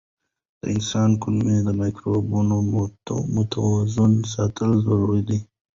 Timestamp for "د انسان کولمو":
0.61-1.73